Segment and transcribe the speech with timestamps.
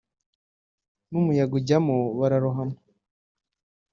[1.09, 2.77] n’umuyaga ujyamo bararohama